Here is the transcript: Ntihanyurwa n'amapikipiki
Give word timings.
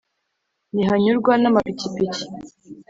Ntihanyurwa 0.73 1.33
n'amapikipiki 1.37 2.23